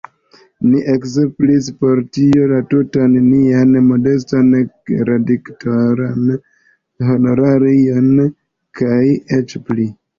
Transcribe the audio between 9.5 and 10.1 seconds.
pli.